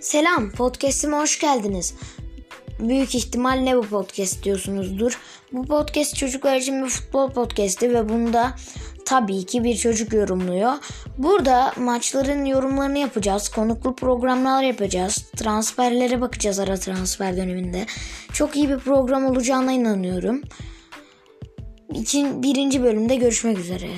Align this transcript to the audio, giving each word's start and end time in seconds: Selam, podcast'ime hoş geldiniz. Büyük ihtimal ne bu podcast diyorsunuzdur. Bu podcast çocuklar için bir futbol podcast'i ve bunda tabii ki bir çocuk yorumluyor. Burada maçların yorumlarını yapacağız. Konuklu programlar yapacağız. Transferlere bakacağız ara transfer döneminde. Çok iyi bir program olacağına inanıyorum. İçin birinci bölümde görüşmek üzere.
Selam, 0.00 0.50
podcast'ime 0.50 1.16
hoş 1.16 1.40
geldiniz. 1.40 1.94
Büyük 2.78 3.14
ihtimal 3.14 3.52
ne 3.52 3.76
bu 3.76 3.82
podcast 3.82 4.44
diyorsunuzdur. 4.44 5.18
Bu 5.52 5.66
podcast 5.66 6.16
çocuklar 6.16 6.56
için 6.56 6.84
bir 6.84 6.88
futbol 6.88 7.30
podcast'i 7.30 7.94
ve 7.94 8.08
bunda 8.08 8.54
tabii 9.06 9.46
ki 9.46 9.64
bir 9.64 9.76
çocuk 9.76 10.12
yorumluyor. 10.12 10.72
Burada 11.18 11.72
maçların 11.76 12.44
yorumlarını 12.44 12.98
yapacağız. 12.98 13.48
Konuklu 13.48 13.94
programlar 13.94 14.62
yapacağız. 14.62 15.16
Transferlere 15.36 16.20
bakacağız 16.20 16.58
ara 16.58 16.76
transfer 16.76 17.36
döneminde. 17.36 17.86
Çok 18.32 18.56
iyi 18.56 18.68
bir 18.68 18.78
program 18.78 19.24
olacağına 19.24 19.72
inanıyorum. 19.72 20.42
İçin 21.94 22.42
birinci 22.42 22.82
bölümde 22.82 23.16
görüşmek 23.16 23.58
üzere. 23.58 23.88